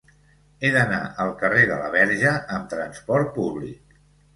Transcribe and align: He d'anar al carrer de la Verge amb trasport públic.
He 0.61 0.71
d'anar 0.75 1.01
al 1.27 1.35
carrer 1.43 1.67
de 1.75 1.79
la 1.85 1.95
Verge 1.99 2.35
amb 2.59 2.69
trasport 2.77 3.35
públic. 3.41 4.01